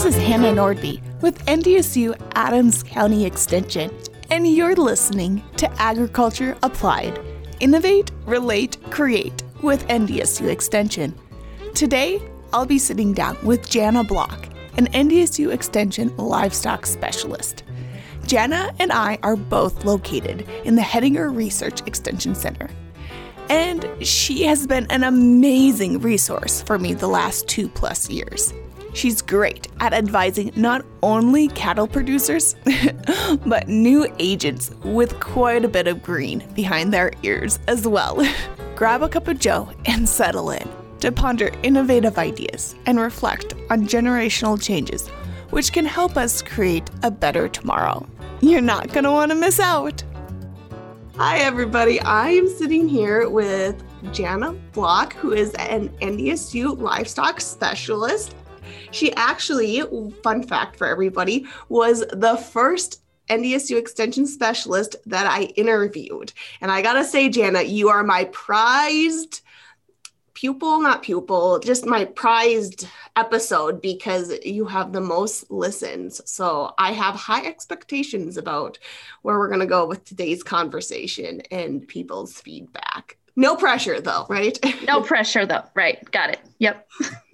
[0.00, 3.94] This is Hannah Nordby with NDSU Adams County Extension,
[4.30, 7.20] and you're listening to Agriculture Applied
[7.60, 11.14] Innovate, Relate, Create with NDSU Extension.
[11.74, 12.18] Today,
[12.54, 17.62] I'll be sitting down with Jana Block, an NDSU Extension livestock specialist.
[18.26, 22.70] Jana and I are both located in the Hettinger Research Extension Center.
[23.50, 28.54] And she has been an amazing resource for me the last two plus years.
[28.92, 32.56] She's great at advising not only cattle producers,
[33.46, 38.26] but new agents with quite a bit of green behind their ears as well.
[38.74, 40.68] Grab a cup of joe and settle in
[41.00, 45.08] to ponder innovative ideas and reflect on generational changes,
[45.50, 48.06] which can help us create a better tomorrow.
[48.40, 50.02] You're not going to want to miss out.
[51.16, 52.00] Hi, everybody.
[52.00, 53.82] I am sitting here with
[54.12, 58.34] Jana Block, who is an NDSU livestock specialist.
[58.90, 59.82] She actually,
[60.22, 66.32] fun fact for everybody, was the first NDSU extension specialist that I interviewed.
[66.60, 69.42] And I gotta say, Jana, you are my prized
[70.34, 76.20] pupil, not pupil, just my prized episode because you have the most listens.
[76.24, 78.78] So I have high expectations about
[79.22, 83.18] where we're to go with today's conversation and people's feedback.
[83.36, 84.58] No pressure though, right?
[84.86, 85.64] no pressure though.
[85.74, 85.98] Right.
[86.10, 86.40] Got it.
[86.58, 86.88] Yep.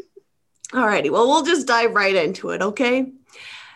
[0.72, 1.10] Alrighty.
[1.10, 2.60] Well, we'll just dive right into it.
[2.60, 3.12] Okay.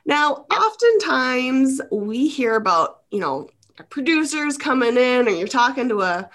[0.04, 0.60] Now, yep.
[0.60, 3.48] oftentimes we hear about, you know,
[3.90, 6.28] producers coming in or you're talking to a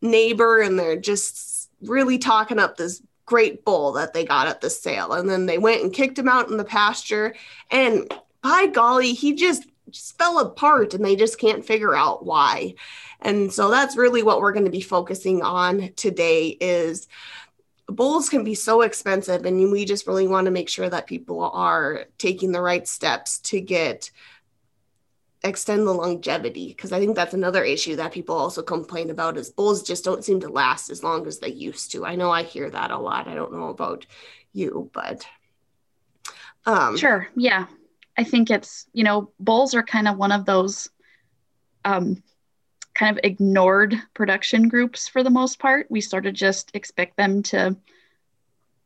[0.00, 4.70] neighbor and they're just really talking up this great bull that they got at the
[4.70, 5.12] sale.
[5.12, 7.34] And then they went and kicked him out in the pasture.
[7.70, 8.12] And
[8.42, 12.74] by golly, he just, just fell apart and they just can't figure out why.
[13.20, 17.08] And so that's really what we're going to be focusing on today is
[17.86, 21.42] bulls can be so expensive and we just really want to make sure that people
[21.50, 24.10] are taking the right steps to get
[25.44, 29.50] extend the longevity because I think that's another issue that people also complain about is
[29.50, 32.04] bulls just don't seem to last as long as they used to.
[32.04, 33.28] I know I hear that a lot.
[33.28, 34.06] I don't know about
[34.52, 35.24] you, but
[36.64, 37.28] um sure.
[37.36, 37.66] Yeah.
[38.18, 40.88] I think it's, you know, bulls are kind of one of those
[41.84, 42.22] um
[42.96, 45.86] kind of ignored production groups for the most part.
[45.90, 47.76] We sort of just expect them to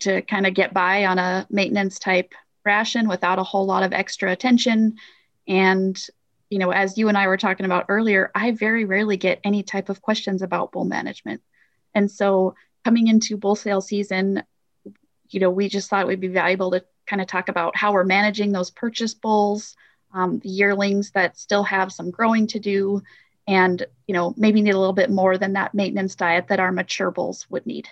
[0.00, 2.34] to kind of get by on a maintenance type
[2.64, 4.96] ration without a whole lot of extra attention
[5.46, 6.06] and
[6.50, 9.62] you know, as you and I were talking about earlier, I very rarely get any
[9.62, 11.42] type of questions about bull management.
[11.94, 14.42] And so coming into bull sale season,
[15.28, 17.92] you know, we just thought it would be valuable to kind of talk about how
[17.92, 19.76] we're managing those purchase bulls,
[20.12, 23.00] um, the yearlings that still have some growing to do,
[23.50, 26.70] and, you know, maybe need a little bit more than that maintenance diet that our
[26.70, 27.88] mature bulls would need.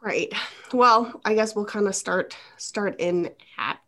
[0.00, 0.32] Right.
[0.72, 3.78] Well, I guess we'll kind of start start in at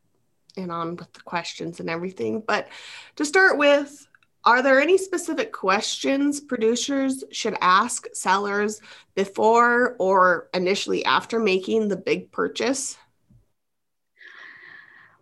[0.59, 2.43] and on with the questions and everything.
[2.47, 2.69] But
[3.17, 4.07] to start with,
[4.45, 8.83] are there any specific questions producers should ask sellers
[9.15, 12.99] before or initially after making the big purchase?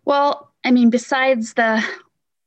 [0.04, 1.84] Well, I mean, besides the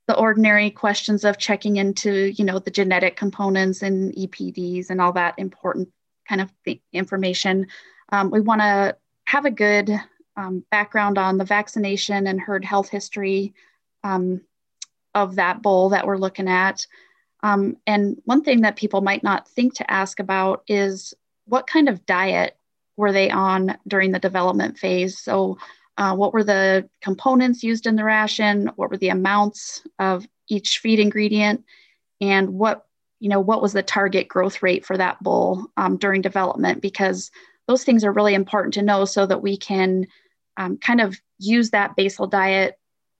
[0.09, 5.13] the ordinary questions of checking into, you know, the genetic components and EPDs and all
[5.13, 5.87] that important
[6.27, 6.51] kind of
[6.91, 7.67] information,
[8.11, 9.91] um, we want to have a good
[10.35, 13.53] um, background on the vaccination and herd health history
[14.03, 14.41] um,
[15.13, 16.87] of that bull that we're looking at.
[17.43, 21.13] Um, and one thing that people might not think to ask about is
[21.45, 22.57] what kind of diet
[22.97, 25.19] were they on during the development phase?
[25.19, 25.59] So,
[25.99, 28.71] uh, what were the components used in the ration?
[28.77, 31.65] What were the amounts of each feed ingredient?
[32.21, 32.85] And what
[33.19, 36.81] you know what was the target growth rate for that bull um, during development?
[36.81, 37.31] Because
[37.67, 40.07] those things are really important to know so that we can
[40.55, 42.79] um, kind of use that basal diet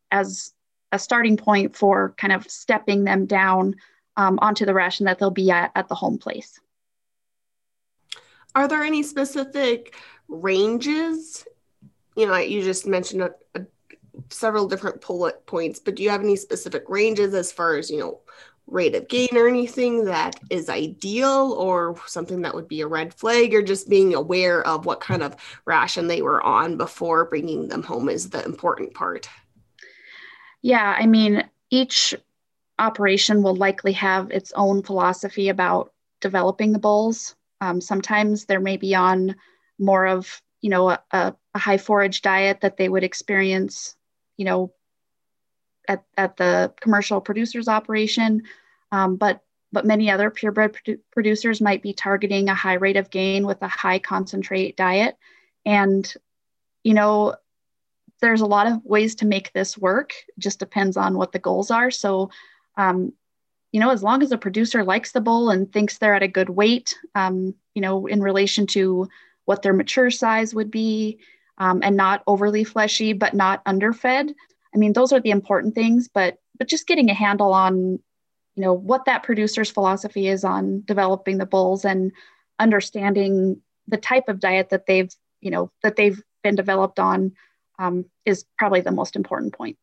[0.10, 0.54] as
[0.94, 3.76] a starting point for kind of stepping them down
[4.16, 6.58] um, onto the ration that they'll be at at the home place.
[8.56, 9.96] Are there any specific
[10.30, 11.46] ranges?
[12.20, 13.66] You know, you just mentioned a, a,
[14.30, 18.00] several different bullet points, but do you have any specific ranges as far as, you
[18.00, 18.20] know,
[18.68, 23.14] rate of gain or anything that is ideal or something that would be a red
[23.14, 23.54] flag?
[23.54, 25.36] Or just being aware of what kind of
[25.66, 29.30] ration they were on before bringing them home is the important part.
[30.62, 32.16] Yeah i mean each
[32.80, 37.36] operation will likely have its own philosophy about developing the bulls.
[37.62, 39.36] Um, sometimes there may be on
[39.78, 43.96] more of you know a, a high forage diet that they would experience
[44.38, 44.74] you know
[45.90, 48.44] at, at the commercial producers operation,
[48.92, 49.42] um, but
[49.72, 53.62] but many other purebred produ- producers might be targeting a high rate of gain with
[53.62, 55.18] a high concentrate diet.
[55.66, 56.12] And
[56.84, 57.36] you know,
[58.22, 60.14] there's a lot of ways to make this work.
[60.30, 61.92] It just depends on what the goals are.
[61.92, 62.30] So,
[62.78, 63.14] um,
[63.72, 66.28] you know, as long as a producer likes the bull and thinks they're at a
[66.28, 69.08] good weight, um, you know, in relation to
[69.50, 71.18] what their mature size would be,
[71.58, 74.32] um, and not overly fleshy, but not underfed.
[74.76, 76.08] I mean, those are the important things.
[76.08, 77.76] But but just getting a handle on,
[78.54, 82.12] you know, what that producer's philosophy is on developing the bulls and
[82.60, 85.12] understanding the type of diet that they've,
[85.42, 87.32] you know, that they've been developed on
[87.80, 89.80] um, is probably the most important point.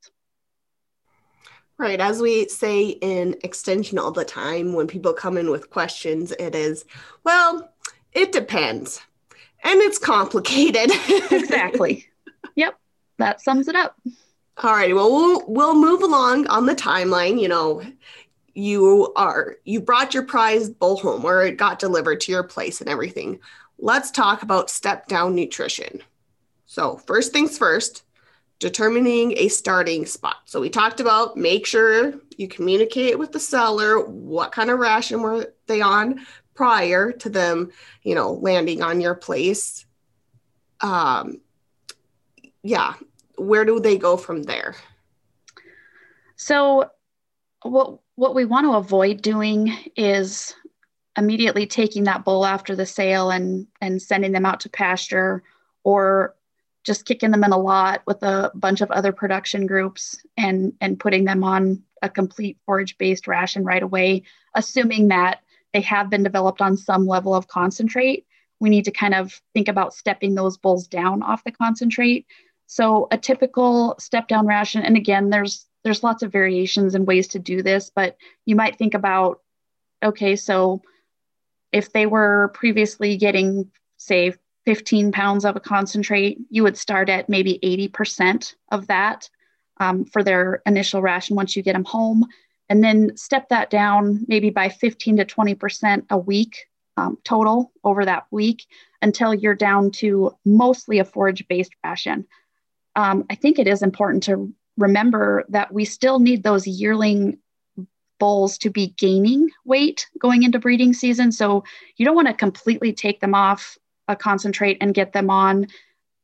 [1.77, 2.01] Right.
[2.01, 6.55] As we say in extension all the time, when people come in with questions, it
[6.55, 6.85] is,
[7.25, 7.73] well,
[8.13, 9.01] it depends.
[9.67, 10.93] And it's complicated.
[11.33, 12.07] exactly.
[12.55, 12.79] Yep.
[13.19, 14.01] That sums it up.
[14.63, 14.95] All right.
[14.95, 17.41] Well, well, we'll move along on the timeline.
[17.41, 17.83] You know,
[18.55, 22.81] you are, you brought your prize bull home or it got delivered to your place
[22.81, 23.41] and everything.
[23.79, 26.01] Let's talk about step down nutrition.
[26.67, 28.05] So, first things first,
[28.61, 30.37] determining a starting spot.
[30.45, 35.23] So we talked about make sure you communicate with the seller what kind of ration
[35.23, 36.25] were they on
[36.57, 37.71] prior to them,
[38.03, 39.87] you know, landing on your place.
[40.81, 41.41] Um
[42.63, 42.95] yeah,
[43.37, 44.75] where do they go from there?
[46.37, 46.91] So
[47.63, 50.55] what what we want to avoid doing is
[51.17, 55.43] immediately taking that bull after the sale and and sending them out to pasture
[55.85, 56.35] or
[56.85, 61.01] just kicking them in a lot with a bunch of other production groups and and
[61.01, 64.23] putting them on a complete forage based ration right away
[64.55, 65.41] assuming that
[65.77, 68.27] they have been developed on some level of concentrate
[68.59, 72.27] we need to kind of think about stepping those bulls down off the concentrate
[72.67, 77.29] so a typical step down ration and again there's there's lots of variations and ways
[77.29, 79.43] to do this but you might think about
[80.03, 80.81] okay so
[81.73, 84.33] if they were previously getting say
[84.67, 89.31] 15 pounds of a concentrate, you would start at maybe 80% of that
[89.79, 92.25] um, for their initial ration once you get them home.
[92.69, 96.67] And then step that down maybe by 15 to 20% a week
[96.97, 98.67] um, total over that week
[99.03, 102.27] until you're down to mostly a forage based ration.
[102.97, 107.39] Um, I think it is important to remember that we still need those yearling
[108.19, 111.31] bulls to be gaining weight going into breeding season.
[111.33, 111.65] So
[111.97, 113.77] you don't want to completely take them off
[114.09, 115.67] a concentrate and get them on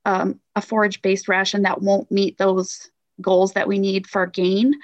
[0.04, 2.90] um, a forage based ration that won't meet those
[3.20, 4.74] goals that we need for gain.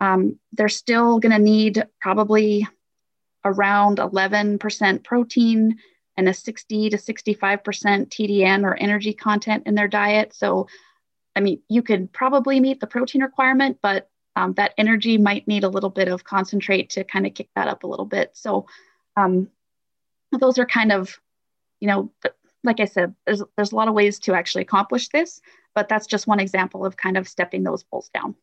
[0.00, 2.66] Um, they're still going to need probably
[3.44, 5.78] around 11% protein
[6.16, 10.34] and a 60 to 65% TDN or energy content in their diet.
[10.34, 10.68] So,
[11.34, 15.64] I mean, you could probably meet the protein requirement, but um, that energy might need
[15.64, 18.30] a little bit of concentrate to kind of kick that up a little bit.
[18.34, 18.66] So,
[19.16, 19.48] um,
[20.38, 21.18] those are kind of
[21.80, 22.10] you know,
[22.64, 25.40] like I said, there's there's a lot of ways to actually accomplish this,
[25.74, 28.34] but that's just one example of kind of stepping those bulls down.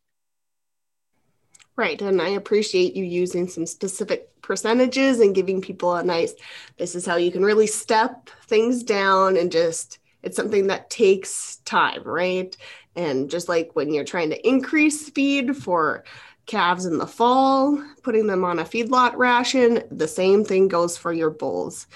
[1.76, 6.34] Right, and I appreciate you using some specific percentages and giving people a nice
[6.78, 11.58] this is how you can really step things down and just it's something that takes
[11.66, 12.56] time, right?
[12.96, 16.04] And just like when you're trying to increase feed for
[16.46, 21.12] calves in the fall, putting them on a feedlot ration, the same thing goes for
[21.12, 21.88] your bulls.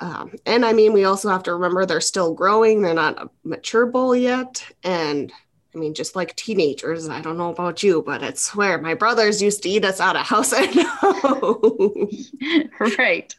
[0.00, 3.30] Um, and I mean, we also have to remember they're still growing, they're not a
[3.44, 4.64] mature bull yet.
[4.82, 5.32] And
[5.74, 9.40] I mean, just like teenagers, I don't know about you, but I swear my brothers
[9.40, 12.10] used to eat us out of house and home.
[12.98, 13.34] right.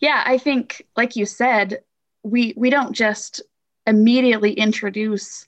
[0.00, 1.82] Yeah, I think, like you said,
[2.22, 3.42] we we don't just
[3.86, 5.46] immediately introduce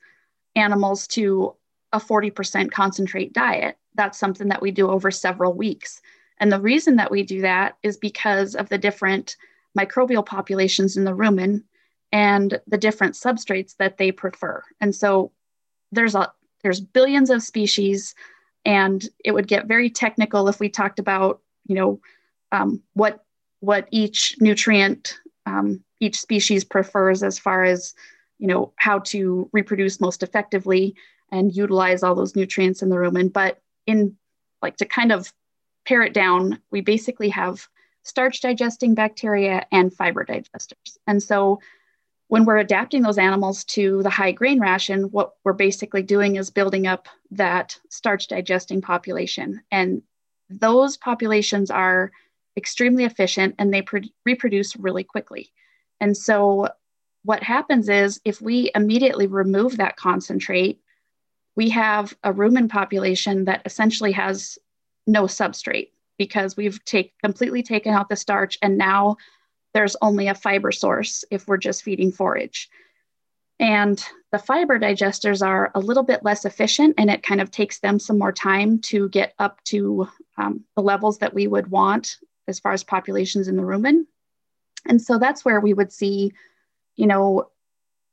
[0.56, 1.54] animals to
[1.92, 3.76] a 40% concentrate diet.
[3.94, 6.00] That's something that we do over several weeks.
[6.38, 9.36] And the reason that we do that is because of the different
[9.78, 11.62] microbial populations in the rumen
[12.10, 14.62] and the different substrates that they prefer.
[14.80, 15.32] And so
[15.92, 16.32] there's a
[16.62, 18.14] there's billions of species,
[18.64, 22.00] and it would get very technical if we talked about you know
[22.50, 23.24] um, what
[23.60, 27.94] what each nutrient um, each species prefers as far as
[28.38, 30.94] you know how to reproduce most effectively
[31.30, 33.32] and utilize all those nutrients in the rumen.
[33.32, 34.16] But in
[34.60, 35.32] like to kind of
[35.86, 37.66] pare it down, we basically have
[38.04, 40.98] starch digesting bacteria and fiber digesters.
[41.06, 41.60] And so
[42.32, 46.48] when we're adapting those animals to the high grain ration, what we're basically doing is
[46.48, 49.60] building up that starch digesting population.
[49.70, 50.00] And
[50.48, 52.10] those populations are
[52.56, 53.84] extremely efficient and they
[54.24, 55.52] reproduce really quickly.
[56.00, 56.68] And so
[57.22, 60.80] what happens is if we immediately remove that concentrate,
[61.54, 64.58] we have a rumen population that essentially has
[65.06, 69.18] no substrate because we've take, completely taken out the starch and now
[69.74, 72.68] there's only a fiber source if we're just feeding forage.
[73.58, 77.78] And the fiber digesters are a little bit less efficient, and it kind of takes
[77.78, 82.18] them some more time to get up to um, the levels that we would want
[82.48, 84.06] as far as populations in the rumen.
[84.86, 86.32] And so that's where we would see,
[86.96, 87.50] you know,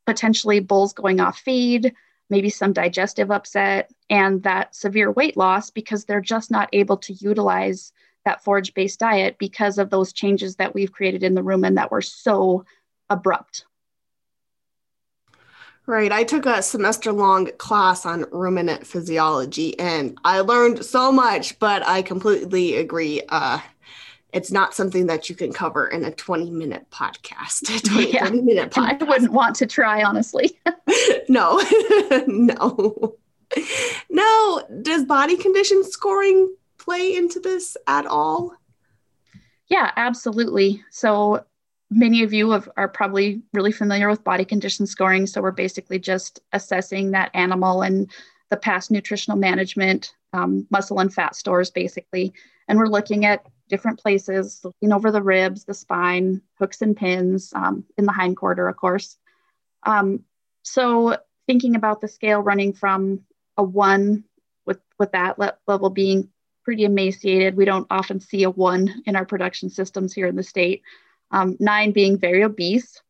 [0.06, 1.94] potentially bulls going off feed,
[2.30, 7.14] maybe some digestive upset, and that severe weight loss because they're just not able to
[7.14, 7.92] utilize
[8.26, 11.92] that forage based diet because of those changes that we've created in the rumen that
[11.92, 12.66] were so
[13.10, 13.66] abrupt.
[15.86, 16.12] Right.
[16.12, 21.86] I took a semester long class on ruminant physiology and I learned so much, but
[21.88, 23.24] I completely agree.
[23.28, 23.60] Uh,
[24.32, 27.84] it's not something that you can cover in a 20 minute podcast.
[27.92, 28.28] 20, yeah.
[28.28, 29.02] 20 minute podcast.
[29.02, 30.60] I wouldn't want to try, honestly.
[31.30, 31.60] no,
[32.28, 33.16] no.
[34.12, 34.64] No.
[34.84, 38.54] Does body condition scoring play into this at all?
[39.68, 40.84] Yeah, absolutely.
[40.90, 41.46] So
[41.92, 45.28] many of you have, are probably really familiar with body condition scoring.
[45.28, 48.10] So we're basically just assessing that animal and
[48.50, 52.34] the past nutritional management, um, muscle and fat stores, basically.
[52.68, 57.54] And we're looking at different places, looking over the ribs, the spine, hooks and pins,
[57.56, 59.18] um, in the hindquarter, of course.
[59.84, 60.24] Um,
[60.64, 61.18] so
[61.48, 63.22] thinking about the scale running from
[63.58, 64.24] a one
[64.66, 66.30] with, with that level being
[66.70, 67.58] pretty emaciated.
[67.58, 70.84] We don't often see a one in our production systems here in the state.
[71.32, 73.02] Um, nine being very obese.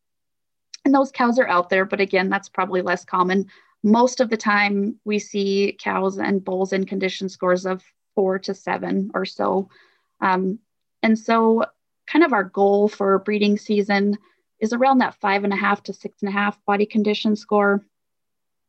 [0.86, 3.48] And those cows are out there, but again, that's probably less common.
[3.82, 8.54] Most of the time, we see cows and bulls in condition scores of four to
[8.54, 9.68] seven or so.
[10.22, 10.58] Um,
[11.02, 11.66] and so,
[12.06, 14.16] kind of our goal for breeding season
[14.58, 17.84] is around that five and a half to six and a half body condition score.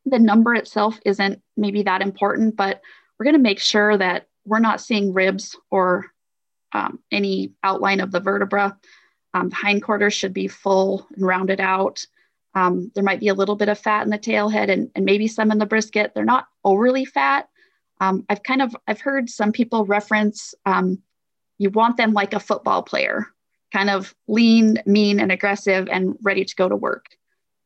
[0.04, 2.82] The number itself isn't maybe that important, but
[3.18, 6.06] we're going to make sure that we're not seeing ribs or
[6.72, 8.76] um, any outline of the vertebra.
[9.34, 12.04] Um, the hindquarters should be full and rounded out.
[12.54, 15.04] Um, there might be a little bit of fat in the tail head and, and
[15.04, 16.12] maybe some in the brisket.
[16.14, 17.48] They're not overly fat.
[18.00, 21.02] Um, I've kind of I've heard some people reference um,
[21.58, 23.26] you want them like a football player,
[23.72, 27.06] kind of lean, mean, and aggressive and ready to go to work.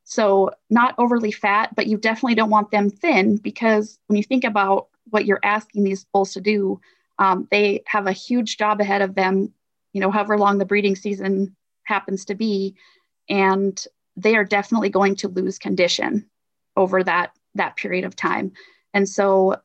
[0.04, 4.44] So not overly fat, but you definitely don't want them thin because when you think
[4.44, 6.80] about what you're asking these bulls to do,
[7.18, 9.52] um, they have a huge job ahead of them.
[9.92, 12.74] You know, however long the breeding season happens to be,
[13.28, 13.82] and
[14.16, 16.28] they are definitely going to lose condition
[16.76, 18.52] over that that period of time.
[18.92, 19.56] And so,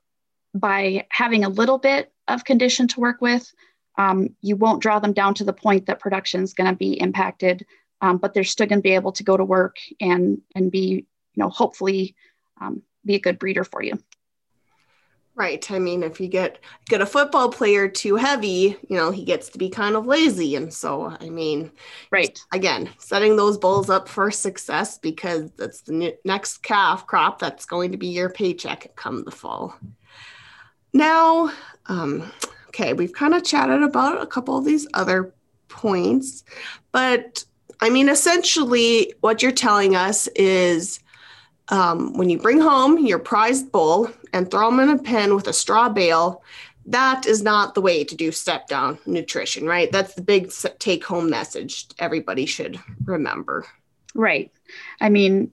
[0.54, 3.52] by having a little bit of condition to work with,
[3.98, 7.00] um, you won't draw them down to the point that production is going to be
[7.00, 7.66] impacted,
[8.02, 11.06] um, but they're still going to be able to go to work and and be,
[11.34, 12.16] you know, hopefully
[12.60, 13.98] um, be a good breeder for you.
[15.34, 15.72] Right.
[15.72, 16.60] I mean, if you get
[16.90, 20.56] get a football player too heavy, you know, he gets to be kind of lazy,
[20.56, 21.72] and so I mean,
[22.12, 22.38] right.
[22.54, 27.92] Again, setting those bulls up for success because that's the next calf crop that's going
[27.94, 29.76] to be your paycheck come the fall.
[30.94, 31.52] Now,
[31.86, 32.30] um,
[32.68, 35.34] okay, we've kind of chatted about a couple of these other
[35.70, 36.44] points,
[36.92, 37.46] but
[37.80, 41.00] I mean, essentially, what you're telling us is
[41.70, 45.48] um, when you bring home your prized bull and throw them in a pen with
[45.48, 46.44] a straw bale,
[46.86, 49.92] that is not the way to do step down nutrition, right?
[49.92, 53.66] That's the big take home message everybody should remember.
[54.14, 54.52] Right.
[55.00, 55.52] I mean,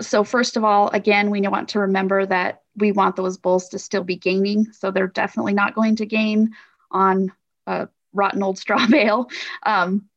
[0.00, 3.78] so first of all, again, we want to remember that we want those bulls to
[3.78, 4.72] still be gaining.
[4.72, 6.52] So they're definitely not going to gain
[6.90, 7.32] on
[7.66, 9.28] a rotten old straw bale.
[9.64, 10.08] Um,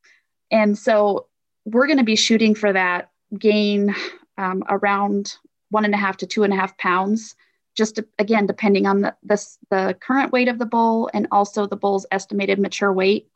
[0.52, 1.28] and so
[1.66, 3.94] we're going to be shooting for that gain
[4.38, 5.38] um, around
[5.70, 7.36] one and a half to two and a half pounds,
[7.76, 11.76] just again, depending on the, the, the, current weight of the bull and also the
[11.76, 13.28] bull's estimated mature weight.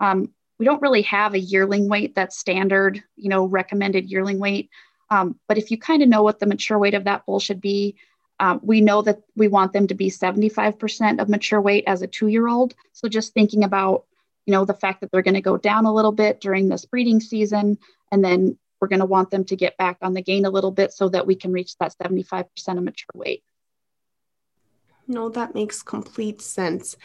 [0.00, 4.70] Um, we don't really have a yearling weight that's standard, you know, recommended yearling weight.
[5.10, 7.60] Um, but if you kind of know what the mature weight of that bull should
[7.60, 7.96] be,
[8.38, 12.06] um, we know that we want them to be 75% of mature weight as a
[12.06, 12.74] two year old.
[12.92, 14.04] So just thinking about,
[14.44, 16.84] you know, the fact that they're going to go down a little bit during this
[16.84, 17.78] breeding season
[18.12, 20.70] and then we're going to want them to get back on the gain a little
[20.70, 23.42] bit so that we can reach that 75% of mature weight.
[25.08, 26.96] No, that makes complete sense.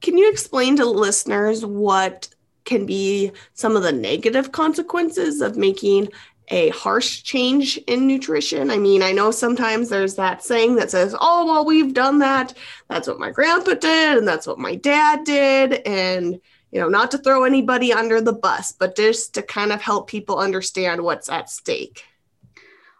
[0.00, 2.28] Can you explain to listeners what
[2.64, 6.08] can be some of the negative consequences of making
[6.48, 8.70] a harsh change in nutrition?
[8.70, 12.54] I mean, I know sometimes there's that saying that says, oh, well, we've done that.
[12.88, 15.86] That's what my grandpa did, and that's what my dad did.
[15.86, 19.80] And you know, not to throw anybody under the bus, but just to kind of
[19.80, 22.04] help people understand what's at stake.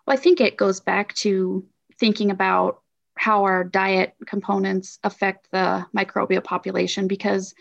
[0.07, 1.65] Well, I think it goes back to
[1.99, 2.81] thinking about
[3.17, 7.55] how our diet components affect the microbial population because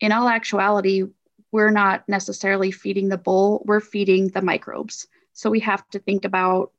[0.00, 1.04] in all actuality
[1.52, 6.24] we're not necessarily feeding the bull we're feeding the microbes so we have to think
[6.24, 6.72] about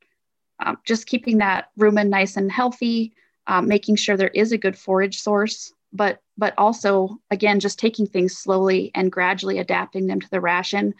[0.59, 3.13] um, just keeping that rumen nice and healthy,
[3.47, 8.05] um, making sure there is a good forage source, but but also again just taking
[8.05, 10.93] things slowly and gradually adapting them to the ration.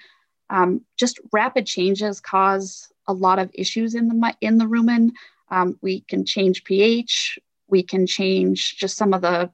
[0.50, 5.12] Um, just rapid changes cause a lot of issues in the in the rumen.
[5.50, 7.39] Um, we can change pH.
[7.67, 9.51] We can change just some of the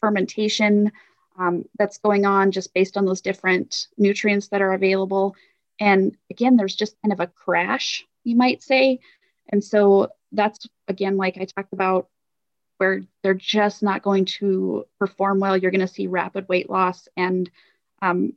[0.00, 0.90] fermentation
[1.38, 5.34] um, that's going on just based on those different nutrients that are available.
[5.80, 9.00] And again, there's just kind of a crash, you might say.
[9.48, 12.08] And so that's again, like I talked about,
[12.82, 15.56] where they're just not going to perform well.
[15.56, 17.48] You're going to see rapid weight loss, and
[18.02, 18.32] um,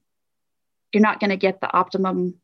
[0.94, 2.36] you're not going to get the optimum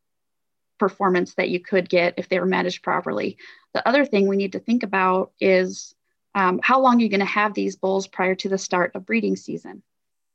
[0.79, 3.38] performance that you could get if they were managed properly.
[3.75, 5.93] The other thing we need to think about is
[6.34, 9.05] um, how long are you're going to have these bulls prior to the start of
[9.05, 9.84] breeding season.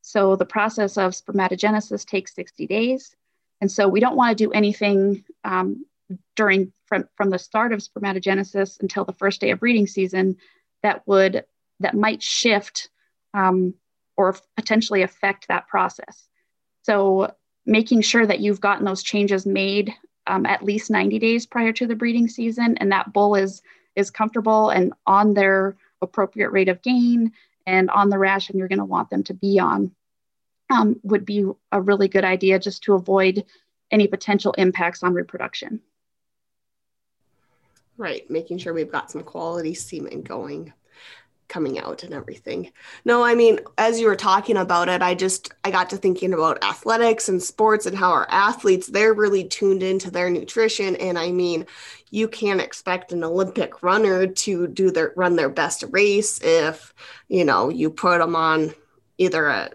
[0.02, 3.16] So the process of spermatogenesis takes 60 days.
[3.60, 5.84] And so we don't want to do anything um,
[6.36, 10.36] during from, from the start of spermatogenesis until the first day of breeding season
[10.84, 11.44] that would
[11.80, 12.88] that might shift
[13.34, 13.74] um,
[14.16, 16.28] or potentially affect that process.
[16.82, 17.34] So
[17.66, 19.92] making sure that you've gotten those changes made
[20.26, 23.62] um, at least 90 days prior to the breeding season and that bull is
[23.94, 27.32] is comfortable and on their appropriate rate of gain
[27.66, 29.90] and on the ration you're going to want them to be on
[30.70, 33.44] um, would be a really good idea just to avoid
[33.90, 35.80] any potential impacts on reproduction.
[37.96, 40.72] Right, making sure we've got some quality semen going
[41.48, 42.72] coming out and everything.
[43.04, 46.32] No, I mean, as you were talking about it, I just I got to thinking
[46.32, 51.18] about athletics and sports and how our athletes they're really tuned into their nutrition and
[51.18, 51.66] I mean,
[52.10, 56.94] you can't expect an Olympic runner to do their run their best race if,
[57.28, 58.74] you know, you put them on
[59.18, 59.70] either a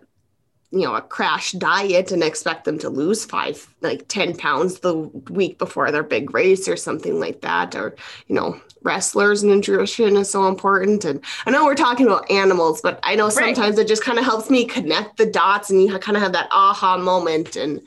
[0.72, 4.96] you know a crash diet and expect them to lose five like 10 pounds the
[5.30, 7.96] week before their big race or something like that or
[8.28, 12.82] you know wrestlers and nutrition is so important and i know we're talking about animals
[12.82, 13.86] but i know sometimes right.
[13.86, 16.50] it just kind of helps me connect the dots and you kind of have that
[16.52, 17.82] aha moment and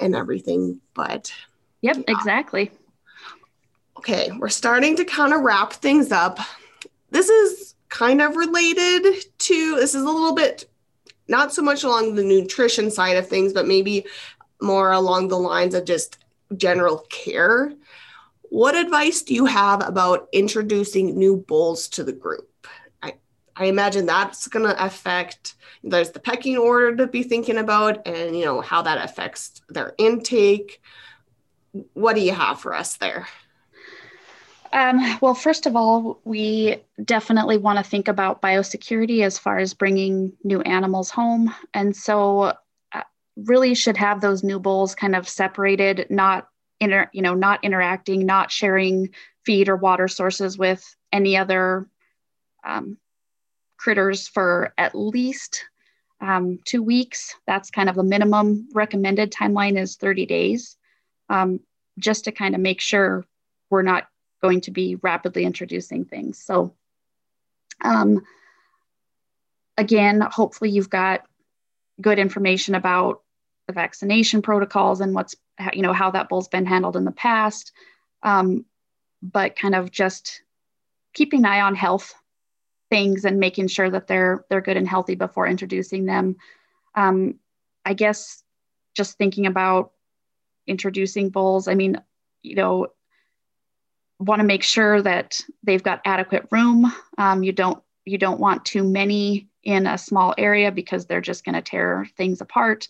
[0.00, 1.32] and everything but
[1.82, 2.02] yep yeah.
[2.08, 2.70] exactly
[3.96, 6.38] okay we're starting to kind of wrap things up
[7.10, 10.68] this is kind of related to this is a little bit
[11.28, 14.06] not so much along the nutrition side of things, but maybe
[14.60, 16.18] more along the lines of just
[16.56, 17.72] general care.
[18.42, 22.66] What advice do you have about introducing new bulls to the group?
[23.02, 23.14] I,
[23.54, 28.36] I imagine that's going to affect there's the pecking order to be thinking about and
[28.36, 30.82] you know how that affects their intake.
[31.92, 33.28] What do you have for us there?
[34.72, 39.74] Um, well, first of all, we definitely want to think about biosecurity as far as
[39.74, 41.54] bringing new animals home.
[41.74, 42.54] And so,
[42.92, 43.02] uh,
[43.36, 46.48] really should have those new bulls kind of separated, not
[46.80, 49.10] inter, you know, not interacting, not sharing
[49.44, 51.88] feed or water sources with any other
[52.64, 52.98] um,
[53.78, 55.64] critters for at least
[56.20, 57.34] um, two weeks.
[57.46, 60.76] That's kind of the minimum recommended timeline is 30 days,
[61.28, 61.60] um,
[61.98, 63.24] just to kind of make sure
[63.70, 64.08] we're not
[64.40, 66.38] going to be rapidly introducing things.
[66.38, 66.74] So
[67.82, 68.24] um,
[69.76, 71.22] again, hopefully you've got
[72.00, 73.22] good information about
[73.66, 75.34] the vaccination protocols and what's,
[75.72, 77.72] you know, how that bull's been handled in the past.
[78.22, 78.64] Um,
[79.22, 80.42] but kind of just
[81.12, 82.14] keeping an eye on health
[82.90, 86.36] things and making sure that they're they're good and healthy before introducing them.
[86.94, 87.38] Um,
[87.84, 88.42] I guess
[88.94, 89.92] just thinking about
[90.66, 91.68] introducing bulls.
[91.68, 92.00] I mean,
[92.42, 92.88] you know,
[94.18, 96.92] want to make sure that they've got adequate room.
[97.16, 101.44] Um, you don't you don't want too many in a small area because they're just
[101.44, 102.88] going to tear things apart.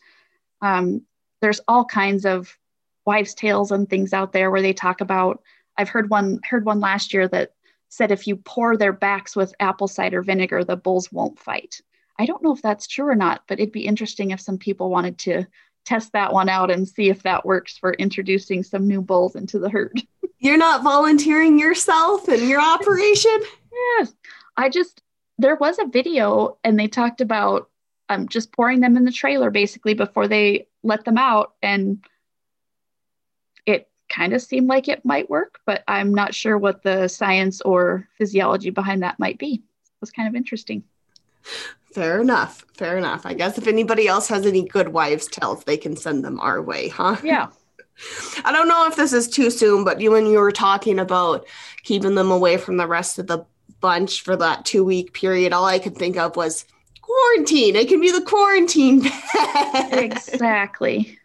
[0.63, 1.03] Um,
[1.41, 2.57] there's all kinds of
[3.05, 5.43] wives' tales and things out there where they talk about.
[5.77, 7.53] I've heard one heard one last year that
[7.89, 11.81] said if you pour their backs with apple cider vinegar, the bulls won't fight.
[12.19, 14.91] I don't know if that's true or not, but it'd be interesting if some people
[14.91, 15.47] wanted to
[15.85, 19.59] test that one out and see if that works for introducing some new bulls into
[19.59, 20.03] the herd.
[20.39, 23.41] You're not volunteering yourself and your operation?
[23.73, 24.15] Yes.
[24.57, 25.03] I just,
[25.39, 27.71] there was a video and they talked about
[28.09, 31.55] um, just pouring them in the trailer basically before they let them out.
[31.63, 32.05] And
[33.67, 37.61] it kind of seemed like it might work, but I'm not sure what the science
[37.61, 39.55] or physiology behind that might be.
[39.55, 40.85] It was kind of interesting.
[41.93, 42.65] Fair enough.
[42.75, 43.27] Fair enough.
[43.27, 46.63] I guess if anybody else has any good wives' tales, they can send them our
[46.63, 47.17] way, huh?
[47.25, 47.49] Yeah.
[48.45, 51.47] I don't know if this is too soon, but you when you were talking about
[51.83, 53.45] keeping them away from the rest of the
[53.81, 56.65] bunch for that two week period, all I could think of was
[57.01, 57.77] quarantine.
[57.77, 59.03] It can be the quarantine.
[59.93, 61.19] exactly.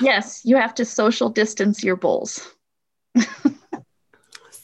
[0.00, 2.54] Yes, you have to social distance your bulls.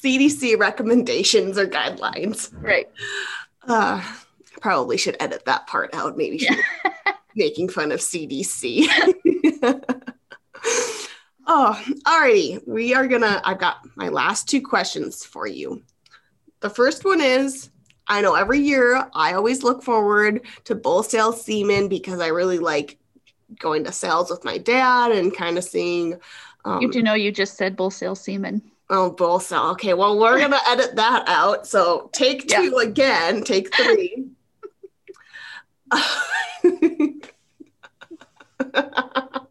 [0.04, 2.52] CDC recommendations or guidelines.
[2.52, 2.88] Right.
[3.66, 4.02] Uh,
[4.60, 6.16] probably should edit that part out.
[6.16, 6.56] Maybe yeah.
[7.34, 8.86] making fun of CDC.
[11.46, 12.66] oh, alrighty.
[12.66, 13.40] We are gonna.
[13.44, 15.82] I've got my last two questions for you.
[16.60, 17.70] The first one is
[18.06, 22.58] I know every year I always look forward to bull sale semen because I really
[22.58, 22.98] like
[23.58, 26.18] going to sales with my dad and kind of seeing.
[26.64, 28.62] Um, you do know you just said bull sale semen.
[28.90, 29.70] Oh, bull sale.
[29.70, 31.66] Okay, well, we're to edit that out.
[31.66, 32.82] So take two yeah.
[32.82, 34.28] again, take three.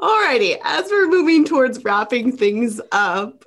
[0.00, 3.44] Alrighty, as we're moving towards wrapping things up,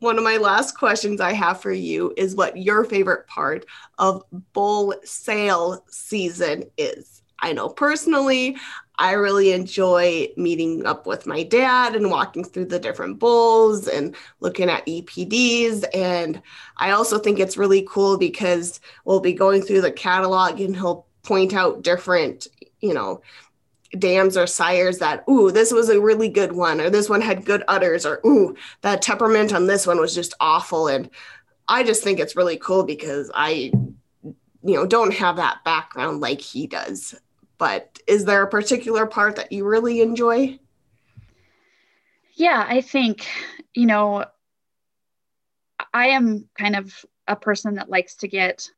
[0.00, 3.64] one of my last questions I have for you is what your favorite part
[3.98, 7.22] of bull sale season is.
[7.38, 8.56] I know personally,
[8.98, 14.14] I really enjoy meeting up with my dad and walking through the different bulls and
[14.40, 15.84] looking at EPDs.
[15.94, 16.42] And
[16.76, 21.06] I also think it's really cool because we'll be going through the catalog and he'll
[21.22, 22.46] point out different,
[22.80, 23.22] you know,
[23.98, 27.44] dams or sires that ooh this was a really good one or this one had
[27.44, 30.86] good udders or ooh that temperament on this one was just awful.
[30.86, 31.10] And
[31.68, 33.72] i just think it's really cool because i
[34.22, 37.14] you know don't have that background like he does.
[37.58, 40.58] But is there a particular part that you really enjoy?
[42.34, 43.26] Yeah i think
[43.74, 44.24] you know
[45.92, 48.70] i am kind of a person that likes to get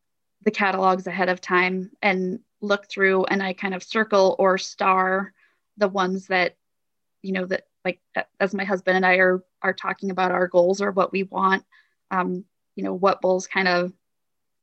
[0.45, 5.33] the catalogs ahead of time and look through and I kind of circle or star
[5.77, 6.57] the ones that,
[7.23, 8.01] you know, that like
[8.41, 11.65] as my husband and I are are talking about our goals or what we want,
[12.11, 12.45] um,
[12.77, 13.93] you know, what bulls kind of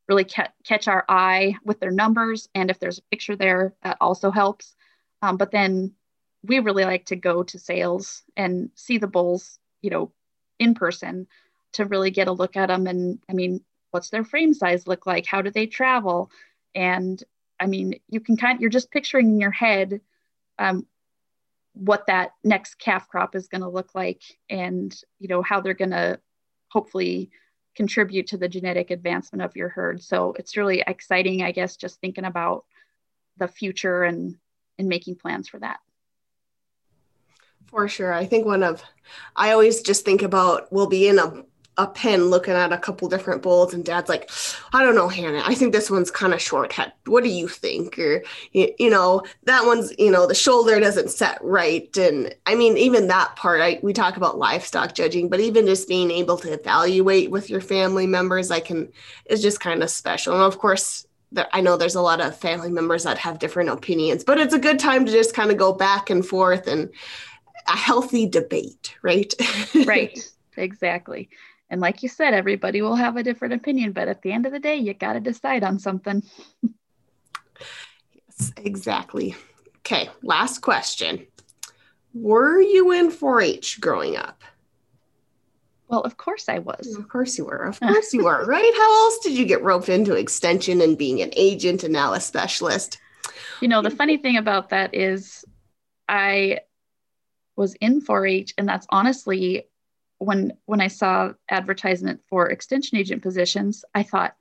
[0.08, 2.50] really ca- catch our eye with their numbers.
[2.56, 4.76] And if there's a picture there, that also helps.
[5.22, 5.94] Um, but then
[6.44, 10.12] we really like to go to sales and see the bulls, you know,
[10.58, 11.28] in person
[11.74, 12.88] to really get a look at them.
[12.88, 15.26] And I mean, what's their frame size look like?
[15.26, 16.32] How do they travel?
[16.74, 17.22] And
[17.60, 20.02] I mean, you can kind of, you're just picturing in your head
[20.58, 20.86] um,
[21.74, 25.74] what that next calf crop is going to look like and, you know, how they're
[25.74, 26.20] going to
[26.70, 27.32] hopefully
[27.76, 30.04] contribute to the genetic advancement of your herd.
[30.04, 32.66] So it's really exciting, I guess, just thinking about
[33.38, 34.38] the future and,
[34.78, 35.80] and making plans for that.
[37.68, 38.12] For sure.
[38.12, 38.84] I think one of,
[39.36, 41.46] I always just think about we'll be in a
[41.80, 44.30] a pen looking at a couple different bulls and dad's like
[44.74, 45.42] i don't know hannah.
[45.46, 46.92] I think this one's kind of short head.
[47.06, 47.98] What do you think?
[47.98, 51.96] Or you, know that one's you know the shoulder doesn't set right.
[51.98, 55.88] And i mean even that part I, we talk about livestock judging but even just
[55.88, 58.92] being able to evaluate with your family members i can
[59.26, 60.34] is just kind of special.
[60.34, 61.06] And of course
[61.54, 64.60] I know there's a lot of family members that have different opinions, but it's a
[64.60, 66.90] good time to just kind of go back and forth and
[67.68, 69.32] a healthy debate, right?
[69.86, 70.18] right,
[70.58, 71.30] exactly.
[71.70, 74.52] And like you said, everybody will have a different opinion, but at the end of
[74.52, 76.24] the day, you got to decide on something.
[78.12, 79.36] yes, exactly.
[79.80, 81.28] Okay, last question.
[82.14, 84.44] Were you in 4 H growing up?
[85.88, 86.96] Well, of course I was.
[86.96, 87.64] Of course you were.
[87.64, 88.74] Of course you were, right?
[88.76, 92.20] How else did you get roped into extension and being an agent and now a
[92.20, 93.00] specialist?
[93.62, 95.44] You know, the funny thing about that is
[96.08, 96.60] I
[97.56, 99.69] was in 4 H, and that's honestly
[100.20, 104.36] when when I saw advertisement for extension agent positions, I thought,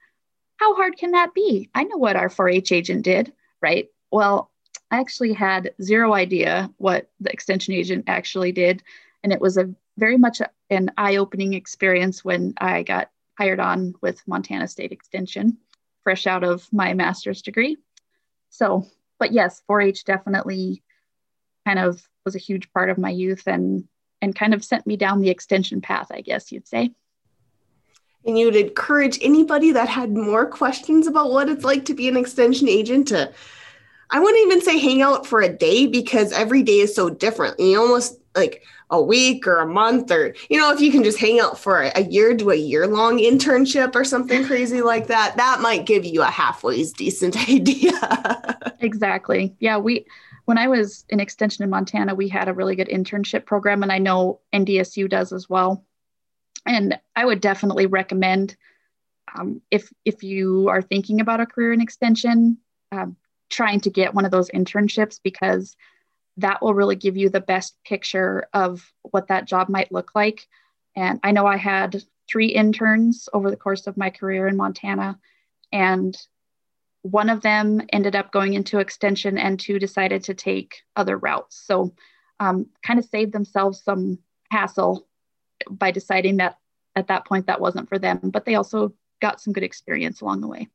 [0.57, 1.71] how hard can that be?
[1.75, 3.89] I know what our 4-H agent did, right?
[4.11, 4.51] Well,
[4.91, 8.83] I actually had zero idea what the extension agent actually did,
[9.23, 14.27] and it was a very much an eye-opening experience when I got hired on with
[14.27, 15.59] Montana State Extension,
[16.03, 17.77] fresh out of my master's degree.
[18.51, 18.87] So,
[19.19, 20.83] but yes, 4-H definitely
[21.67, 23.87] kind of was a huge part of my youth and
[24.21, 26.91] and kind of sent me down the extension path, I guess you'd say.
[28.27, 32.09] And you would encourage anybody that had more questions about what it's like to be
[32.09, 33.33] an extension agent to,
[34.11, 37.61] I wouldn't even say hang out for a day because every day is so different.
[37.61, 41.19] You almost like a week or a month, or, you know, if you can just
[41.19, 45.37] hang out for a, year, do a year long internship or something crazy like that,
[45.37, 48.59] that might give you a halfway decent idea.
[48.81, 49.55] exactly.
[49.59, 49.77] Yeah.
[49.77, 50.07] We,
[50.49, 53.93] when I was in extension in Montana, we had a really good internship program, and
[53.93, 55.85] I know NDSU does as well.
[56.65, 58.57] And I would definitely recommend
[59.37, 62.57] um, if if you are thinking about a career in extension,
[62.93, 63.15] um,
[63.51, 65.77] trying to get one of those internships because
[66.39, 70.49] that will really give you the best picture of what that job might look like.
[70.97, 75.19] And I know I had three interns over the course of my career in Montana,
[75.73, 76.17] and
[77.03, 81.63] one of them ended up going into extension and two decided to take other routes.
[81.65, 81.95] So
[82.41, 84.19] um, kind of saved themselves some
[84.51, 85.07] hassle
[85.71, 86.59] by deciding that
[86.97, 90.41] at that point that wasn't for them, but they also got some good experience along
[90.41, 90.69] the way.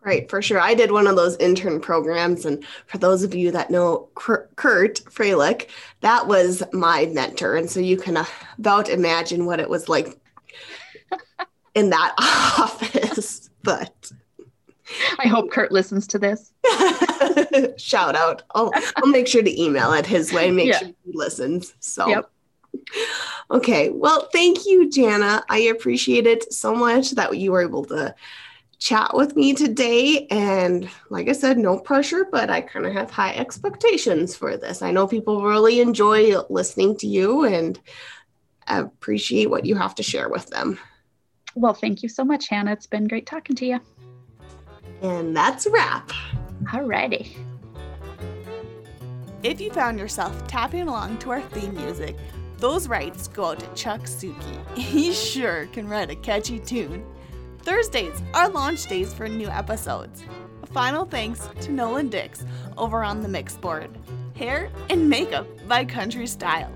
[0.00, 0.60] Right, for sure.
[0.60, 2.46] I did one of those intern programs.
[2.46, 5.68] And for those of you that know Kurt Freilich,
[6.02, 7.56] that was my mentor.
[7.56, 8.24] And so you can
[8.58, 10.16] about imagine what it was like
[11.74, 12.14] in that
[12.58, 13.50] office.
[13.64, 14.12] But
[15.18, 16.52] I hope Kurt listens to this.
[17.76, 18.42] Shout out.
[18.54, 20.78] I'll, I'll make sure to email it his way, make yeah.
[20.78, 21.74] sure he listens.
[21.80, 22.30] So, yep.
[23.50, 23.90] Okay.
[23.90, 25.42] Well, thank you, Jana.
[25.48, 28.14] I appreciate it so much that you were able to
[28.78, 30.26] chat with me today.
[30.30, 34.82] And like I said, no pressure, but I kind of have high expectations for this.
[34.82, 37.78] I know people really enjoy listening to you and
[38.68, 40.78] appreciate what you have to share with them.
[41.54, 42.72] Well, thank you so much, Hannah.
[42.72, 43.80] It's been great talking to you.
[45.02, 46.10] And that's a wrap.
[46.64, 47.36] Alrighty.
[49.42, 52.16] If you found yourself tapping along to our theme music,
[52.58, 54.58] those rights go out to Chuck Suki.
[54.76, 57.04] He sure can write a catchy tune.
[57.60, 60.24] Thursdays are launch days for new episodes.
[60.62, 62.44] A final thanks to Nolan Dix
[62.76, 63.96] over on the mix board.
[64.34, 66.72] Hair and makeup by Country Style.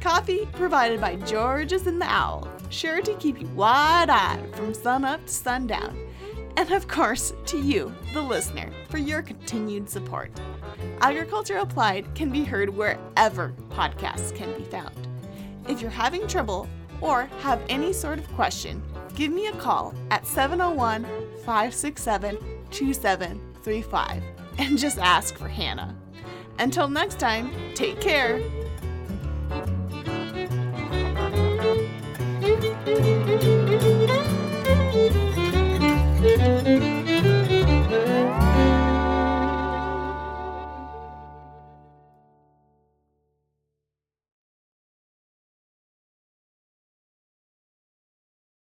[0.00, 5.04] Coffee provided by George's and the Owl, sure to keep you wide eyed from sun
[5.04, 5.96] up to sundown
[6.56, 10.30] and of course to you, the listener, for your continued support.
[11.00, 14.94] Agriculture Applied can be heard wherever podcasts can be found.
[15.68, 16.68] If you're having trouble
[17.00, 18.82] or have any sort of question,
[19.14, 21.04] give me a call at 701
[21.44, 22.38] 567
[22.70, 24.22] 2735
[24.58, 25.96] and just ask for Hannah.
[26.58, 28.40] Until next time, take care